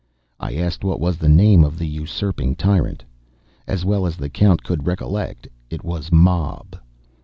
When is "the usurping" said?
1.77-2.55